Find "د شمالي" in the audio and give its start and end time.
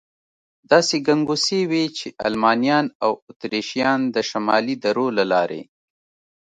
4.15-4.75